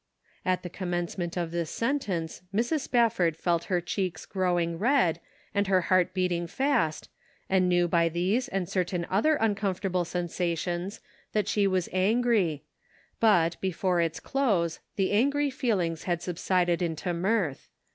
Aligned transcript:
At 0.43 0.63
the 0.63 0.69
commencement 0.71 1.37
of 1.37 1.51
this 1.51 1.69
sentence, 1.69 2.41
Mrs. 2.51 2.79
Spafford 2.79 3.37
felt 3.37 3.65
her 3.65 3.79
cheeks 3.79 4.25
growing 4.25 4.79
red, 4.79 5.19
and 5.53 5.67
her 5.67 5.81
heart 5.81 6.15
beating 6.15 6.47
fast, 6.47 7.07
and 7.47 7.69
knew 7.69 7.87
by 7.87 8.09
these 8.09 8.47
and 8.47 8.67
certain 8.67 9.05
other 9.11 9.35
uncomfortable 9.35 10.03
sensations 10.05 11.01
that 11.33 11.47
she 11.47 11.67
was 11.67 11.87
angry, 11.93 12.63
but, 13.19 13.61
before 13.61 14.01
its 14.01 14.19
close, 14.19 14.79
the 14.95 15.11
angry 15.11 15.51
feelings 15.51 16.05
had 16.05 16.23
subsided 16.23 16.81
into 16.81 17.13
mirth. 17.13 17.69